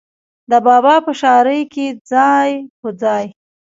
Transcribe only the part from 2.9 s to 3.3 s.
ځای